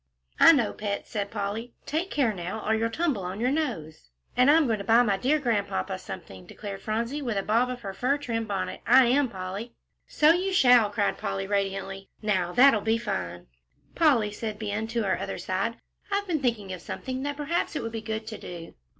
"I 0.39 0.51
know, 0.51 0.73
pet," 0.73 1.05
said 1.07 1.29
Polly; 1.29 1.73
"take 1.85 2.09
care, 2.09 2.33
now, 2.33 2.65
or 2.67 2.73
you'll 2.73 2.89
tumble 2.89 3.21
on 3.21 3.39
your 3.39 3.51
nose." 3.51 4.09
"And 4.35 4.49
I'm 4.49 4.65
going 4.65 4.79
to 4.79 4.83
buy 4.83 5.03
my 5.03 5.15
dear 5.15 5.37
Grandpapa 5.37 5.99
something," 5.99 6.47
declared 6.47 6.81
Phronsie, 6.81 7.21
with 7.21 7.37
a 7.37 7.43
bob 7.43 7.69
of 7.69 7.81
her 7.81 7.93
fur 7.93 8.17
trimmed 8.17 8.47
bonnet; 8.47 8.81
"I 8.87 9.05
am, 9.05 9.29
Polly." 9.29 9.73
"So 10.07 10.31
you 10.33 10.53
shall," 10.53 10.89
cried 10.89 11.19
Polly, 11.19 11.45
radiantly; 11.45 12.09
"now 12.19 12.51
that'll 12.51 12.81
be 12.81 12.97
fine." 12.97 13.45
"Polly," 13.93 14.31
said 14.31 14.57
Ben, 14.57 14.87
on 14.91 15.03
her 15.03 15.19
other 15.19 15.37
side, 15.37 15.75
"I've 16.11 16.25
been 16.25 16.41
thinking 16.41 16.73
of 16.73 16.81
something 16.81 17.21
that 17.21 17.37
perhaps 17.37 17.75
it 17.75 17.83
would 17.83 17.91
be 17.91 18.01
good 18.01 18.25
to 18.25 18.39
do." 18.39 18.73